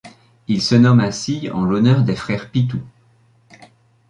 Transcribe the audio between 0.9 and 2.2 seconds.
ainsi en l'honneur des